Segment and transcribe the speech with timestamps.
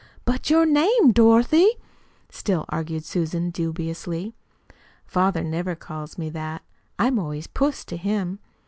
[0.25, 1.73] "But your name, Dorothy,"
[2.31, 4.33] still argued Susan dubiously.
[5.05, 6.63] "Father never calls me that.
[6.97, 8.39] I'm always 'Puss' to him.